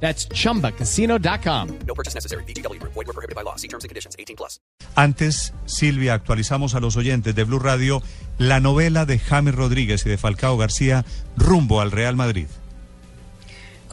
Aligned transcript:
That's 0.00 0.28
chumbacasino.com. 0.28 1.68
No 1.86 1.94
purchase 1.94 2.14
necessary. 2.14 2.44
BGW. 2.44 2.80
Void 2.82 2.94
were 2.94 3.12
prohibited 3.12 3.34
by 3.34 3.42
law. 3.42 3.56
See 3.56 3.68
terms 3.68 3.84
and 3.84 3.88
conditions. 3.88 4.14
18 4.18 4.36
plus. 4.36 4.60
Antes, 4.94 5.52
Silvia, 5.66 6.14
actualizamos 6.14 6.74
a 6.74 6.80
los 6.80 6.96
oyentes 6.96 7.34
de 7.34 7.44
Blue 7.44 7.58
Radio 7.58 8.02
la 8.38 8.60
novela 8.60 9.06
de 9.06 9.18
James 9.18 9.54
Rodríguez 9.54 10.04
y 10.06 10.10
de 10.10 10.18
Falcao 10.18 10.56
García 10.56 11.04
rumbo 11.36 11.80
al 11.80 11.90
Real 11.90 12.16
Madrid. 12.16 12.46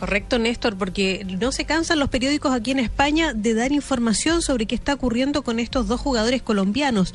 Correcto, 0.03 0.37
Néstor, 0.37 0.77
porque 0.77 1.25
no 1.39 1.53
se 1.53 1.63
cansan 1.63 1.97
los 1.97 2.09
periódicos 2.09 2.51
aquí 2.51 2.71
en 2.71 2.79
España 2.79 3.33
de 3.33 3.53
dar 3.53 3.71
información 3.71 4.41
sobre 4.41 4.65
qué 4.65 4.75
está 4.75 4.93
ocurriendo 4.95 5.43
con 5.43 5.59
estos 5.59 5.87
dos 5.87 6.01
jugadores 6.01 6.41
colombianos. 6.41 7.13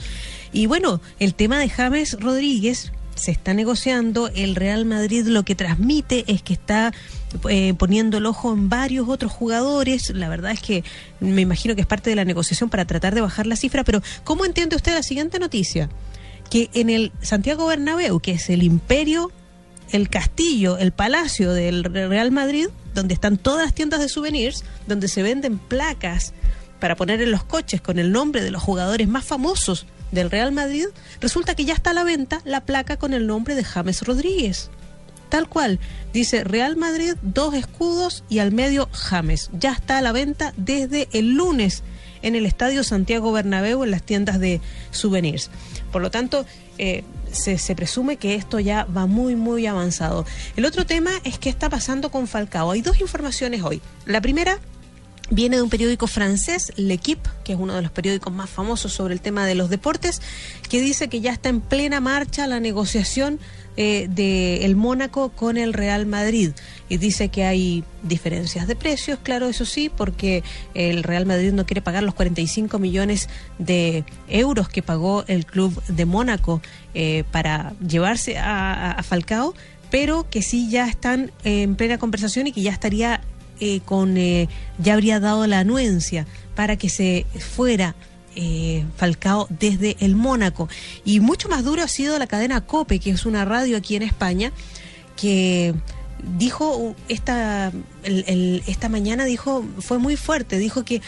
Y 0.55 0.65
bueno, 0.67 1.03
el 1.19 1.35
tema 1.35 1.59
de 1.59 1.69
James 1.69 2.19
Rodríguez 2.19 2.93
se 3.19 3.31
está 3.31 3.55
negociando. 3.55 4.29
El 4.35 4.55
Real 4.55 4.85
Madrid 4.85 5.27
lo 5.27 5.43
que 5.43 5.55
transmite 5.55 6.25
es 6.27 6.43
que 6.43 6.55
está 6.55 6.93
eh, 7.49 7.75
poniendo 7.75 8.19
el 8.19 8.27
ojo 8.27 8.53
en 8.53 8.69
varios 8.69 9.09
otros 9.09 9.33
jugadores. 9.33 10.11
La 10.11 10.29
verdad 10.29 10.53
es 10.53 10.61
que 10.61 10.85
me 11.21 11.43
imagino 11.43 11.75
que 11.75 11.83
es 11.83 11.87
parte 11.87 12.11
de 12.11 12.17
la 12.17 12.25
negociación 12.25 12.71
para 12.71 12.85
tratar 12.85 13.15
de 13.15 13.21
bajar 13.21 13.47
la 13.47 13.57
cifra. 13.57 13.85
Pero, 13.85 14.03
¿cómo 14.25 14.45
entiende 14.45 14.77
usted 14.77 14.95
la 14.95 15.03
siguiente 15.03 15.39
noticia? 15.39 15.89
Que 16.51 16.71
en 16.73 16.91
el 16.91 17.13
Santiago 17.21 17.67
Bernabéu, 17.67 18.21
que 18.21 18.33
es 18.33 18.49
el 18.51 18.63
imperio 18.63 19.31
el 19.91 20.11
castillo, 20.11 20.77
el 20.77 20.93
palacio 20.93 21.53
del 21.53 21.85
Real 21.85 22.31
Madrid, 22.31 22.69
donde 22.95 23.15
están 23.15 23.39
todas 23.39 23.65
las 23.65 23.75
tiendas 23.75 24.01
de 24.01 24.09
souvenirs, 24.09 24.65
donde 24.87 25.09
se 25.09 25.23
venden 25.23 25.59
placas 25.59 26.35
para 26.79 26.95
poner 26.95 27.23
en 27.23 27.31
los 27.31 27.45
coches 27.45 27.81
con 27.81 27.99
el 27.99 28.13
nombre 28.13 28.43
de 28.43 28.51
los 28.51 28.63
jugadores 28.63 29.09
más 29.09 29.25
famosos 29.25 29.87
del 30.13 30.31
Real 30.31 30.53
Madrid, 30.53 30.87
resulta 31.21 31.55
que 31.55 31.65
ya 31.65 31.75
está 31.75 31.91
a 31.91 31.95
la 31.95 32.05
venta 32.05 32.41
la 32.45 32.63
placa 32.63 32.97
con 32.97 33.15
el 33.15 33.27
nombre 33.27 33.55
de 33.55 33.65
James 33.65 34.03
Rodríguez. 34.03 34.71
Tal 35.29 35.49
cual, 35.49 35.79
dice 36.13 36.43
Real 36.43 36.77
Madrid, 36.77 37.15
dos 37.23 37.55
escudos 37.55 38.25
y 38.29 38.39
al 38.39 38.53
medio 38.53 38.89
James. 38.93 39.51
Ya 39.53 39.73
está 39.73 39.99
a 39.99 40.03
la 40.03 40.13
venta 40.13 40.55
desde 40.57 41.09
el 41.13 41.35
lunes 41.35 41.83
en 42.23 42.35
el 42.35 42.47
Estadio 42.47 42.83
Santiago 42.83 43.31
Bernabéu 43.33 43.85
en 43.85 43.91
las 43.91 44.03
tiendas 44.03 44.41
de 44.41 44.61
souvenirs. 44.91 45.51
Por 45.93 46.03
lo 46.03 46.11
tanto, 46.11 46.47
eh, 46.79 47.05
se, 47.31 47.59
se, 47.59 47.75
presume 47.75 48.17
que 48.17 48.35
esto 48.35 48.59
ya 48.59 48.85
va 48.85 49.07
muy, 49.07 49.37
muy 49.37 49.67
avanzado. 49.67 50.25
El 50.57 50.65
otro 50.65 50.87
tema 50.87 51.11
es 51.25 51.39
qué 51.39 51.51
está 51.51 51.69
pasando 51.69 52.11
con 52.11 52.27
Falcao. 52.27 52.71
Hay 52.71 52.81
dos 52.81 53.01
informaciones 53.01 53.63
hoy. 53.63 53.83
La 54.07 54.21
primera 54.21 54.59
viene 55.31 55.57
de 55.57 55.63
un 55.63 55.71
periódico 55.71 56.07
francés, 56.07 56.73
L'Equipe, 56.77 57.29
que 57.45 57.53
es 57.53 57.59
uno 57.59 57.75
de 57.75 57.83
los 57.83 57.91
periódicos 57.91 58.33
más 58.33 58.49
famosos 58.49 58.93
sobre 58.93 59.15
el 59.15 59.21
tema 59.21 59.47
de 59.47 59.55
los 59.55 59.71
deportes, 59.71 60.23
que 60.69 60.81
dice 60.81 61.09
que 61.09 61.21
ya 61.21 61.33
está 61.33 61.49
en 61.49 61.61
plena 61.61 62.01
marcha 62.01 62.47
la 62.47 62.61
negociación 62.61 63.39
eh, 63.81 64.09
de 64.11 64.75
Mónaco 64.75 65.29
con 65.29 65.57
el 65.57 65.73
Real 65.73 66.05
Madrid. 66.05 66.51
Y 66.89 66.97
dice 66.97 67.29
que 67.29 67.45
hay 67.45 67.85
diferencias 68.03 68.67
de 68.67 68.75
precios, 68.75 69.21
claro, 69.23 69.47
eso 69.47 69.65
sí, 69.65 69.89
porque 69.89 70.43
el 70.75 71.05
Real 71.05 71.27
Madrid 71.27 71.53
no 71.53 71.65
quiere 71.65 71.81
pagar 71.81 72.03
los 72.03 72.15
45 72.15 72.79
millones 72.81 73.29
de 73.59 74.05
euros 74.29 74.69
que 74.69 74.83
pagó 74.83 75.25
el 75.29 75.47
club 75.47 75.81
de 75.87 76.07
Mónaco 76.07 76.61
eh, 76.95 77.23
para 77.31 77.75
llevarse 77.87 78.37
a, 78.39 79.01
Falcao, 79.05 79.55
pero 79.91 80.29
que 80.29 80.43
sí 80.43 80.69
ya 80.71 80.89
están 80.89 81.31
en 81.45 81.77
plena 81.77 81.99
conversación 81.99 82.49
y 82.49 82.53
que 82.53 82.63
ya 82.63 82.73
estaría 82.73 83.21
eh, 83.61 83.81
con 83.85 84.17
eh, 84.17 84.49
ya 84.79 84.95
habría 84.95 85.21
dado 85.21 85.47
la 85.47 85.61
anuencia 85.61 86.27
para 86.55 86.77
que 86.77 86.89
se 86.89 87.27
fuera 87.39 87.95
eh, 88.37 88.85
Falcao 88.97 89.47
desde 89.51 89.97
el 90.01 90.17
Mónaco. 90.17 90.69
Y 91.05 91.21
mucho 91.21 91.49
más 91.49 91.65
duro 91.65 91.83
ha 91.83 91.89
sido 91.89 92.19
la 92.19 92.27
cadena 92.27 92.61
COPE, 92.61 92.99
que 92.99 93.11
es 93.11 93.27
una 93.27 93.45
radio 93.45 93.77
aquí 93.77 93.97
en 93.97 94.03
España, 94.03 94.53
que 95.17 95.75
dijo 96.37 96.95
esta, 97.09 97.73
esta 98.05 98.89
mañana, 98.89 99.25
dijo, 99.25 99.65
fue 99.79 99.99
muy 99.99 100.17
fuerte, 100.17 100.59
dijo 100.59 100.85
que 100.85 101.01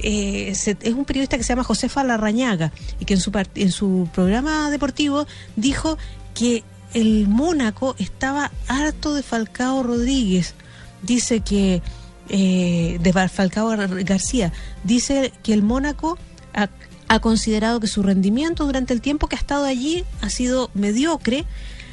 es 0.00 0.94
un 0.94 1.04
periodista 1.04 1.36
que 1.36 1.42
se 1.42 1.48
llama 1.48 1.64
Josefa 1.64 2.04
Larrañaga 2.04 2.72
y 3.00 3.04
que 3.04 3.14
en 3.14 3.20
su, 3.20 3.32
en 3.56 3.72
su 3.72 4.08
programa 4.14 4.70
deportivo 4.70 5.26
dijo 5.56 5.98
que 6.34 6.62
el 6.94 7.28
Mónaco 7.28 7.94
estaba 7.98 8.50
harto 8.66 9.14
de 9.14 9.22
Falcao 9.22 9.82
Rodríguez. 9.82 10.54
Dice 11.02 11.40
que 11.40 11.82
eh, 12.28 12.98
de 13.00 13.28
Falcao 13.28 13.74
García. 14.04 14.52
Dice 14.84 15.32
que 15.42 15.52
el 15.52 15.62
Mónaco 15.62 16.18
ha, 16.54 16.68
ha, 17.08 17.20
considerado 17.20 17.80
que 17.80 17.86
su 17.86 18.02
rendimiento 18.02 18.66
durante 18.66 18.92
el 18.94 19.00
tiempo 19.00 19.28
que 19.28 19.36
ha 19.36 19.38
estado 19.38 19.64
allí 19.64 20.04
ha 20.20 20.30
sido 20.30 20.70
mediocre, 20.74 21.44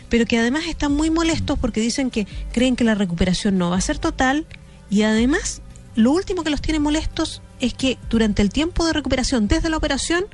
pero 0.10 0.26
que 0.26 0.38
además 0.38 0.64
están 0.68 0.94
muy 0.94 1.10
molestos 1.10 1.58
porque 1.60 1.82
dicen 1.82 2.10
que 2.10 2.28
creen 2.52 2.76
que 2.76 2.84
la 2.84 2.96
recuperación 2.96 3.58
no 3.58 3.70
va 3.70 3.78
a 3.78 3.82
ser 3.82 3.98
total 3.98 4.46
y 4.90 5.04
además 5.04 5.62
lo 5.96 6.12
último 6.12 6.44
que 6.44 6.50
los 6.50 6.62
tiene 6.62 6.80
molestos 6.80 7.42
es 7.60 7.74
que 7.74 7.98
durante 8.10 8.42
el 8.42 8.50
tiempo 8.50 8.86
de 8.86 8.94
recuperación 8.94 9.48
desde 9.48 9.70
la 9.70 9.78
operación 9.78 10.26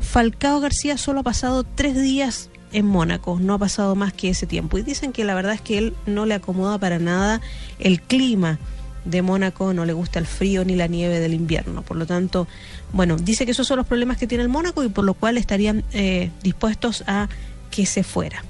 Falcao 0.00 0.60
García 0.60 0.96
solo 0.96 1.20
ha 1.20 1.24
pasado 1.24 1.64
tres 1.64 2.00
días 2.00 2.50
en 2.72 2.86
Mónaco, 2.86 3.38
no 3.40 3.54
ha 3.54 3.58
pasado 3.58 3.96
más 3.96 4.12
que 4.12 4.30
ese 4.30 4.46
tiempo. 4.46 4.78
Y 4.78 4.82
dicen 4.82 5.12
que 5.12 5.24
la 5.24 5.34
verdad 5.34 5.54
es 5.54 5.60
que 5.60 5.78
él 5.78 5.94
no 6.06 6.26
le 6.26 6.34
acomoda 6.34 6.78
para 6.78 6.98
nada 6.98 7.40
el 7.78 8.00
clima 8.00 8.58
de 9.04 9.22
Mónaco, 9.22 9.72
no 9.72 9.84
le 9.84 9.92
gusta 9.92 10.18
el 10.18 10.26
frío 10.26 10.64
ni 10.64 10.76
la 10.76 10.86
nieve 10.86 11.20
del 11.20 11.34
invierno. 11.34 11.82
Por 11.82 11.96
lo 11.96 12.06
tanto, 12.06 12.46
bueno, 12.92 13.16
dice 13.16 13.44
que 13.44 13.52
esos 13.52 13.66
son 13.66 13.78
los 13.78 13.86
problemas 13.86 14.18
que 14.18 14.26
tiene 14.26 14.42
el 14.42 14.48
Mónaco 14.48 14.84
y 14.84 14.88
por 14.88 15.04
lo 15.04 15.14
cual 15.14 15.38
estarían 15.38 15.84
eh, 15.92 16.30
dispuestos 16.42 17.04
a 17.06 17.28
que 17.70 17.86
se 17.86 18.02
fuera. 18.02 18.44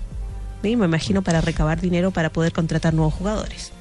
Me 0.63 0.71
imagino 0.71 1.23
para 1.23 1.41
recabar 1.41 1.81
dinero 1.81 2.11
para 2.11 2.31
poder 2.31 2.53
contratar 2.53 2.95
nuevos 2.95 3.15
jugadores. 3.15 3.73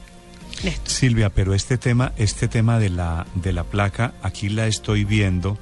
Silvia, 0.84 1.30
pero 1.30 1.54
este 1.54 1.78
tema, 1.78 2.12
este 2.18 2.48
tema 2.48 2.80
de 2.80 2.90
la, 2.90 3.26
de 3.36 3.54
la 3.54 3.64
placa, 3.64 4.14
aquí 4.22 4.50
la 4.50 4.68
estoy 4.68 5.06
viendo. 5.06 5.58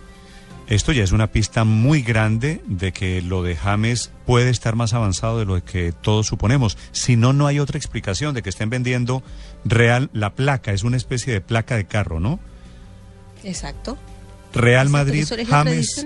Esto 0.67 0.91
ya 0.91 1.01
es 1.01 1.13
una 1.13 1.31
pista 1.31 1.63
muy 1.63 2.01
grande 2.01 2.61
de 2.67 2.91
que 2.91 3.21
lo 3.21 3.41
de 3.41 3.55
James 3.55 4.11
puede 4.25 4.49
estar 4.49 4.75
más 4.75 4.93
avanzado 4.93 5.39
de 5.39 5.45
lo 5.45 5.63
que 5.63 5.93
todos 5.93 6.27
suponemos. 6.27 6.77
Si 6.91 7.15
no, 7.15 7.31
no 7.31 7.47
hay 7.47 7.59
otra 7.59 7.77
explicación 7.77 8.35
de 8.35 8.43
que 8.43 8.49
estén 8.49 8.69
vendiendo 8.69 9.23
real 9.63 10.09
la 10.11 10.35
placa. 10.35 10.73
Es 10.73 10.83
una 10.83 10.97
especie 10.97 11.31
de 11.31 11.39
placa 11.39 11.77
de 11.77 11.85
carro, 11.85 12.19
¿no? 12.19 12.41
Exacto. 13.45 13.97
Real 14.53 14.87
Exacto, 14.87 15.05
Madrid, 15.05 15.45
James. 15.47 16.05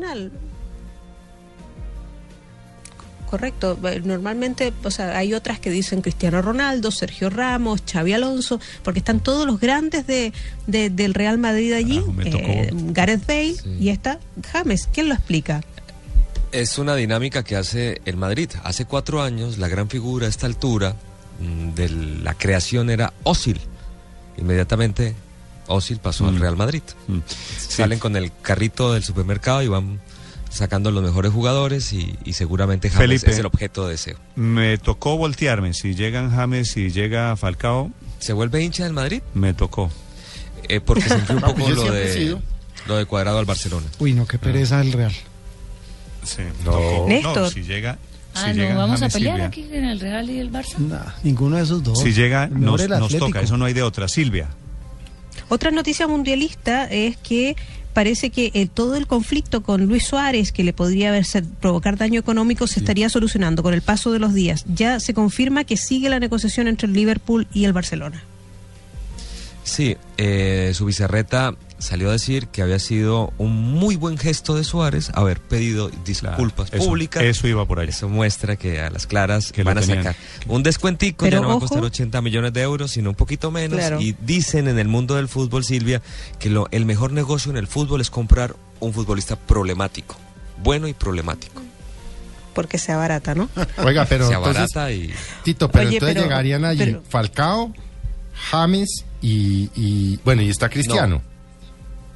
Correcto. 3.32 3.80
Normalmente, 4.04 4.74
o 4.84 4.92
sea, 4.92 5.18
hay 5.18 5.34
otras 5.34 5.60
que 5.60 5.70
dicen 5.72 6.02
Cristiano 6.02 6.42
Ronaldo, 6.42 6.92
Sergio 6.92 7.30
Ramos, 7.30 7.82
Xavi 7.92 8.12
Alonso, 8.14 8.60
porque 8.84 9.00
están 9.00 9.22
todos 9.22 9.48
los 9.48 9.60
grandes 9.60 10.06
de, 10.06 10.34
de 10.68 10.90
del 10.92 11.14
Real 11.14 11.38
Madrid 11.38 11.72
allí. 11.74 12.04
Eh, 12.26 12.70
Gareth 12.74 13.26
Bale 13.26 13.54
Sí. 13.56 13.78
y 13.80 13.90
está 13.90 14.20
James. 14.52 14.88
¿Quién 14.94 15.08
lo 15.10 15.16
explica? 15.16 15.62
Es 16.52 16.78
una 16.78 16.94
dinámica 16.96 17.44
que 17.44 17.56
hace 17.56 18.02
el 18.04 18.18
Madrid. 18.18 18.50
Hace 18.66 18.84
cuatro 18.86 19.22
años, 19.24 19.58
la 19.58 19.70
gran 19.70 19.88
figura 19.90 20.26
a 20.28 20.30
esta 20.30 20.46
altura 20.46 20.98
mm, 21.40 21.70
de 21.74 21.90
la 21.90 22.34
creación 22.34 22.90
era 22.90 23.14
Osil. 23.24 23.62
Inmediatamente, 24.38 25.16
Osil 25.68 26.00
pasó 26.00 26.28
al 26.28 26.36
Mm. 26.36 26.40
Real 26.42 26.58
Madrid. 26.58 26.84
Mm. 27.08 27.20
Salen 27.58 28.00
con 28.00 28.16
el 28.18 28.32
carrito 28.42 28.92
del 28.94 29.04
supermercado 29.06 29.62
y 29.64 29.68
van 29.70 30.02
sacando 30.52 30.92
los 30.92 31.02
mejores 31.04 31.32
jugadores 31.32 31.92
y, 31.94 32.16
y 32.26 32.34
seguramente 32.34 32.90
James 32.90 33.08
Felipe. 33.08 33.32
es 33.32 33.40
el 33.40 33.46
objeto 33.46 33.86
de 33.86 33.92
deseo. 33.94 34.18
Me 34.36 34.78
tocó 34.78 35.18
voltearme. 35.18 35.74
Si 35.74 35.96
llegan 35.96 36.30
James, 36.32 36.70
si 36.72 36.92
llega 36.92 37.36
Falcao, 37.36 37.90
¿Se 38.20 38.34
vuelve 38.34 38.62
hincha 38.64 38.84
del 38.84 38.94
Madrid? 38.94 39.22
me 39.34 39.54
tocó. 39.56 39.90
Eh, 40.70 40.80
porque 40.80 41.02
se 41.10 41.16
influyó 41.16 41.36
un 41.36 41.42
No, 41.48 41.56
poco 41.56 41.70
lo 41.72 41.92
de, 41.92 42.38
lo 42.86 42.98
de 42.98 43.06
cuadrado 43.06 43.40
al 43.40 43.46
Barcelona. 43.46 43.88
Uy, 44.00 44.14
no, 44.14 44.28
qué 44.28 44.38
pereza 44.38 44.80
el 44.82 44.92
Real. 44.94 45.14
Sí, 46.24 46.44
No. 46.64 47.08
Néstor. 47.08 47.38
No, 47.44 47.50
si 47.50 47.64
llega. 47.64 47.98
Ah, 48.36 48.44
si 48.46 48.48
no, 48.50 48.54
llegan 48.64 48.78
vamos 48.78 49.02
a 49.02 49.10
pelear 49.10 49.34
Silvia. 49.36 49.48
aquí 49.48 49.68
en 49.76 49.86
el 49.86 50.00
Real 50.00 50.30
y 50.30 50.40
el 50.40 50.52
Barça. 50.52 50.78
Nah, 50.78 51.14
ninguno 51.24 51.58
de 51.58 51.64
esos 51.64 51.82
dos. 51.84 52.00
Si 52.00 52.14
llega, 52.14 52.48
nos, 52.48 52.88
nos 52.88 53.18
toca. 53.18 53.42
Eso 53.42 53.58
no 53.58 53.66
hay 53.66 53.74
de 53.74 53.82
otra. 53.84 54.08
Silvia. 54.08 54.50
Otra 55.50 55.72
noticia 55.72 56.08
mundialista 56.08 56.86
es 56.86 57.18
que 57.18 57.56
parece 57.94 58.30
que 58.30 58.52
eh, 58.54 58.68
todo 58.68 58.96
el 58.96 59.08
conflicto 59.08 59.62
con 59.64 59.86
Luis 59.86 60.06
Suárez, 60.06 60.52
que 60.52 60.64
le 60.64 60.74
podría 60.74 61.10
haber 61.10 61.26
ser- 61.26 61.46
provocar 61.46 61.98
daño 61.98 62.20
económico, 62.20 62.68
se 62.68 62.80
estaría 62.80 63.10
solucionando 63.10 63.64
con 63.64 63.74
el 63.74 63.82
paso 63.82 64.12
de 64.12 64.20
los 64.20 64.34
días. 64.34 64.66
Ya 64.74 65.00
se 65.00 65.14
confirma 65.14 65.64
que 65.64 65.78
sigue 65.78 66.10
la 66.10 66.20
negociación 66.20 66.68
entre 66.68 66.88
el 66.88 66.94
Liverpool 66.94 67.48
y 67.54 67.66
el 67.66 67.74
Barcelona. 67.74 68.24
Sí, 69.72 69.96
eh, 70.18 70.74
su 70.76 70.84
vicerreta 70.86 71.56
salió 71.78 72.10
a 72.10 72.12
decir 72.12 72.48
que 72.48 72.62
había 72.62 72.78
sido 72.78 73.32
un 73.38 73.56
muy 73.72 73.96
buen 73.96 74.18
gesto 74.18 74.54
de 74.54 74.66
Suárez 74.66 75.12
haber 75.14 75.40
pedido 75.40 75.90
disculpas 76.04 76.70
Claro, 76.70 76.82
eso- 76.84 76.90
públicas. 76.90 77.24
Eso 77.24 77.48
iba 77.48 77.66
por 77.66 77.80
allá. 77.80 77.90
Eso 77.92 78.10
muestra 78.10 78.58
que 78.58 78.82
a 78.82 78.90
las 78.90 79.08
claras 79.08 79.54
Que 79.54 79.64
van 79.64 79.78
a 79.78 79.82
tenían. 79.82 80.04
sacar 80.04 80.16
un 80.48 80.62
descuentico, 80.62 81.24
Pero 81.24 81.38
ya 81.38 81.42
no 81.42 81.48
va 81.48 81.56
a 81.56 81.60
costar 81.60 81.82
80 81.84 82.22
millones 82.22 82.52
de 82.52 82.62
euros, 82.64 82.92
sino 82.92 83.12
un 83.12 83.16
poquito 83.16 83.50
menos. 83.50 83.80
Claro. 83.80 84.02
Y 84.02 84.14
dicen 84.20 84.68
en 84.68 84.78
el 84.78 84.90
mundo 84.90 85.16
del 85.16 85.30
fútbol, 85.30 85.64
Silvia, 85.64 86.02
que 86.38 86.50
lo, 86.50 86.68
el 86.72 86.86
mejor 86.86 87.14
negocio 87.14 87.50
en 87.50 87.56
el 87.58 87.68
fútbol 87.68 88.02
es 88.02 88.10
comprar 88.10 88.58
un 88.82 88.92
futbolista 88.92 89.38
problemático, 89.38 90.18
bueno 90.62 90.90
y 90.90 90.94
problemático. 90.94 91.62
Porque 92.54 92.78
sea 92.78 92.98
barata, 92.98 93.36
¿no? 93.36 93.48
Oiga, 93.78 94.04
pero 94.06 94.28
Se 94.28 94.34
entonces, 94.34 94.58
abarata 94.76 94.92
y... 94.92 95.14
Tito, 95.46 95.72
pero 95.72 95.88
Oye, 95.88 95.96
entonces 95.96 96.16
pero- 96.16 96.28
llegarían 96.28 96.66
allí 96.66 96.80
pero- 96.80 97.04
Falcao, 97.08 97.74
James 98.34 99.06
y, 99.22 99.70
y, 99.76 100.20
bueno, 100.24 100.42
y 100.42 100.50
está 100.50 100.70
Cristiano. 100.70 101.22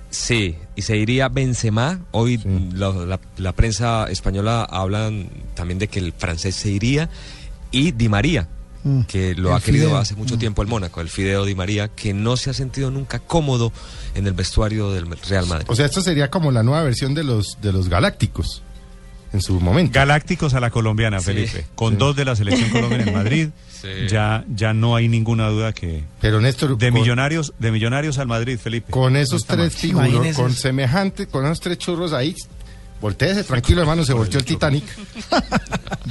Sí, 0.10 0.56
y 0.76 0.82
se 0.82 0.96
iría 0.98 1.28
Benzema. 1.28 2.00
Hoy 2.12 2.38
Sí. 2.38 2.70
la, 2.74 2.90
la- 2.92 3.20
la 3.38 3.52
prensa 3.52 4.06
española 4.10 4.64
hablan 4.64 5.30
también 5.56 5.78
de 5.80 5.88
que 5.88 6.00
el 6.00 6.14
francés 6.14 6.56
se 6.56 6.70
iría 6.70 7.10
y 7.72 7.92
Di 7.92 8.08
María, 8.08 8.48
Mm. 8.84 9.02
que 9.02 9.34
lo 9.36 9.50
El 9.50 9.56
ha 9.56 9.60
querido 9.60 9.88
Fideo. 9.88 9.98
hace 9.98 10.16
mucho 10.16 10.38
tiempo 10.38 10.62
el 10.62 10.68
Mónaco, 10.68 11.02
el 11.02 11.10
Fideo 11.10 11.44
Di 11.44 11.56
María, 11.56 11.90
que 11.90 12.14
no 12.14 12.38
se 12.38 12.50
ha 12.50 12.54
sentido 12.54 12.92
nunca 12.92 13.20
cómodo 13.20 13.74
en 14.14 14.26
el 14.28 14.34
vestuario 14.34 14.92
del 14.92 15.08
Real 15.28 15.48
Madrid. 15.48 15.66
O 15.70 15.76
sea, 15.76 15.86
esto 15.88 16.02
sería 16.02 16.30
como 16.30 16.52
la 16.52 16.64
nueva 16.64 16.84
versión 16.84 17.14
de 17.14 17.24
los 17.24 17.58
de 17.62 17.74
los 17.74 17.90
Galácticos 17.90 18.62
en 19.36 19.42
su 19.42 19.60
momento. 19.60 19.92
Galácticos 19.94 20.54
a 20.56 20.60
la 20.60 20.70
colombiana, 20.72 21.20
Sí. 21.20 21.26
Felipe. 21.26 21.66
Con 21.76 21.94
Sí. 21.94 22.00
dos 22.00 22.16
de 22.16 22.26
la 22.26 22.36
selección 22.36 22.70
colombiana 22.72 23.04
en 23.04 23.14
Madrid, 23.14 23.50
Sí. 23.82 23.88
ya, 24.10 24.44
ya 24.54 24.74
no 24.74 24.96
hay 24.96 25.08
ninguna 25.08 25.48
duda 25.50 25.72
que 25.74 26.04
pero 26.20 26.42
Néstor, 26.42 26.78
de 26.78 26.90
con, 26.92 27.00
millonarios, 27.00 27.54
de 27.60 27.72
millonarios 27.72 28.18
al 28.18 28.28
Madrid, 28.28 28.58
Felipe. 28.58 28.92
con 28.92 29.16
esos 29.16 29.48
No 29.48 29.56
tres 29.56 29.76
figuros, 29.76 30.36
con 30.36 30.52
semejante, 30.54 31.28
con 31.28 31.46
esos 31.46 31.60
tres 31.60 31.78
churros 31.78 32.12
ahí, 32.14 32.36
volteese 33.02 33.44
tranquilo, 33.44 33.82
hermano, 33.82 34.04
se 34.04 34.14
volteó 34.14 34.40
el 34.40 34.46
Titanic. 34.46 34.84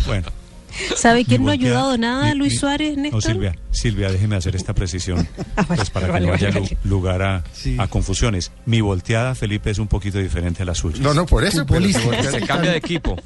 Bueno. 0.06 0.29
¿Sabe 0.97 1.25
quién 1.25 1.43
no 1.44 1.50
ha 1.50 1.55
ayudado 1.55 1.97
nada 1.99 2.32
mi- 2.32 2.38
Luis 2.38 2.59
Suárez, 2.59 2.97
Néstor? 2.97 3.15
No, 3.15 3.21
Silvia, 3.21 3.56
Silvia, 3.71 4.11
déjeme 4.11 4.37
hacer 4.37 4.56
esta 4.56 4.75
precisión, 4.75 5.26
Ah, 5.56 5.65
pues 5.67 5.91
para 5.91 6.06
que 6.06 6.12
vale, 6.12 6.26
no 6.26 6.32
haya 6.35 6.50
vale. 6.50 6.76
lugar 6.85 7.23
a, 7.23 7.44
Sí. 7.53 7.76
a 7.79 7.87
confusiones. 7.88 8.50
Mi 8.67 8.81
volteada, 8.81 9.35
Felipe, 9.35 9.71
es 9.71 9.79
un 9.79 9.88
poquito 9.88 10.19
diferente 10.19 10.62
a 10.62 10.67
la 10.67 10.75
suya. 10.75 10.99
No, 11.00 11.15
no, 11.15 11.26
por 11.26 11.44
eso. 11.44 11.65
pero 11.67 11.85
se 11.87 12.31
Se 12.31 12.41
cambia 12.47 12.73
de 12.73 12.76
equipo. 12.79 13.17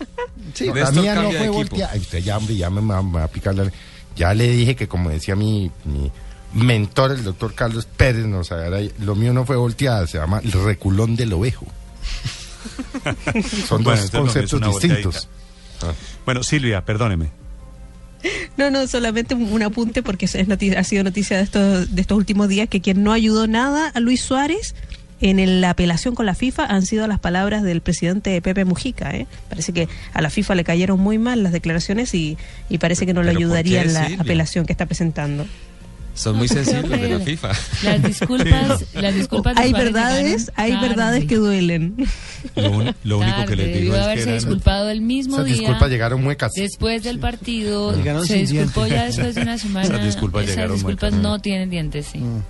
Sí, 0.54 0.66
la 0.74 0.90
mía 0.92 1.14
no 1.14 1.22
fue 1.30 1.36
equipo. 1.38 1.52
volteada. 1.54 1.92
Ay, 1.92 2.00
Usted 2.00 2.18
ya, 2.20 2.38
me, 2.40 2.80
me 2.80 2.94
va- 2.94 3.02
me 3.02 3.12
va 3.18 3.24
a 3.24 3.28
picar 3.28 3.54
la- 3.54 3.70
Ya 4.16 4.34
le 4.34 4.48
dije 4.50 4.74
que, 4.76 4.88
como 4.88 5.10
decía 5.10 5.36
mi, 5.36 5.70
mi 5.84 6.10
mentor, 6.52 7.12
el 7.12 7.24
doctor 7.24 7.54
Carlos 7.54 7.86
Pérez, 7.86 8.26
no, 8.26 8.38
o 8.40 8.44
sea, 8.44 8.66
era- 8.66 8.80
lo 9.00 9.14
mío 9.14 9.32
no 9.32 9.44
fue 9.44 9.56
volteada, 9.56 10.06
se 10.06 10.18
llama 10.18 10.40
el 10.44 10.52
reculón 10.52 11.16
del 11.16 11.32
ovejo. 11.32 11.66
Son 13.68 13.82
Bueno, 13.84 14.00
dos 14.00 14.10
conceptos 14.10 14.60
distintos. 14.80 15.28
Bueno, 16.24 16.42
Silvia, 16.42 16.84
perdóneme. 16.84 17.30
No, 18.56 18.70
no, 18.70 18.86
solamente 18.86 19.34
un 19.34 19.52
un 19.52 19.62
apunte 19.62 20.02
porque 20.02 20.26
es 20.26 20.34
ha 20.36 20.84
sido 20.84 21.04
noticia 21.04 21.36
de 21.36 21.42
estos, 21.42 21.94
de 21.94 22.00
estos 22.00 22.16
últimos 22.18 22.48
días 22.48 22.68
que 22.68 22.80
quien 22.80 23.02
no 23.02 23.12
ayudó 23.12 23.46
nada 23.46 23.88
a 23.94 24.00
Luis 24.00 24.20
Suárez 24.22 24.74
en 25.20 25.40
el- 25.40 25.60
la 25.60 25.70
apelación 25.70 26.14
con 26.14 26.26
la 26.26 26.34
FIFA 26.34 26.66
han 26.66 26.86
sido 26.86 27.06
las 27.08 27.18
palabras 27.18 27.62
del 27.64 27.80
presidente 27.80 28.40
Pepe 28.40 28.64
Mujica. 28.64 29.10
¿eh? 29.16 29.26
Parece 29.48 29.72
que 29.72 29.88
a 30.12 30.22
la 30.22 30.30
FIFA 30.30 30.54
le 30.54 30.64
cayeron 30.64 31.00
muy 31.00 31.18
mal 31.18 31.42
las 31.42 31.52
declaraciones 31.52 32.14
y, 32.14 32.36
y 32.68 32.78
parece 32.78 33.04
que 33.06 33.14
no 33.14 33.22
le 33.22 33.28
¿Pero 33.32 33.40
por 33.40 33.46
ayudaría 33.56 33.82
en 33.82 33.94
la 33.94 34.08
apelación 34.20 34.64
que 34.64 34.72
está 34.72 34.86
presentando. 34.86 35.44
Son 36.18 36.36
muy 36.36 36.48
sensibles 36.48 37.00
de 37.00 37.08
la 37.08 37.20
FIFA. 37.20 37.52
Las 37.84 38.02
disculpas, 38.02 38.84
las 38.94 39.14
disculpas 39.14 39.56
Hay 39.56 39.72
verdades, 39.72 40.50
hay 40.56 40.72
tarde. 40.72 40.88
verdades 40.88 41.24
que 41.26 41.36
duelen. 41.36 41.94
Lo, 42.56 42.70
un- 42.72 42.94
lo 43.04 43.18
único 43.18 43.44
que 43.46 43.56
les 43.56 43.66
digo 43.66 43.76
debió 43.78 43.92
es 43.94 43.98
que 43.98 44.04
haberse 44.04 44.22
eran- 44.24 44.34
disculpado 44.38 44.90
el 44.90 45.00
mismo 45.00 45.34
Esas 45.36 45.46
día. 45.46 45.56
disculpas 45.56 45.90
llegaron 45.90 46.22
muecas. 46.22 46.52
Después 46.54 47.02
del 47.04 47.20
partido, 47.20 47.94
Llegaron 47.96 48.26
se 48.26 48.34
disculpó 48.34 48.84
dientes. 48.84 48.90
ya 49.00 49.04
después 49.06 49.34
de 49.36 49.42
una 49.42 49.58
semana. 49.58 49.86
Esas 49.86 50.04
disculpas 50.04 50.42
Esas 50.42 50.56
llegaron 50.56 50.74
disculpas 50.76 51.12
no 51.14 51.38
tienen 51.40 51.70
dientes, 51.70 52.06
sí. 52.12 52.18
Mm. 52.18 52.42